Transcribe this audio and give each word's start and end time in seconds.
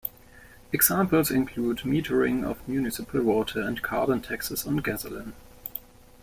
Examples 0.73 1.29
include 1.29 1.77
metering 1.83 2.43
of 2.43 2.67
municipal 2.67 3.21
water, 3.21 3.61
and 3.61 3.83
carbon 3.83 4.19
taxes 4.19 4.65
on 4.65 4.77
gasoline. 4.77 5.33